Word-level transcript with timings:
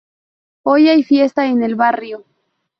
Hoy 0.63 0.89
hay 0.89 1.03
fiesta 1.03 1.45
en 1.45 1.61
el 1.61 1.75
barrio 1.75 2.25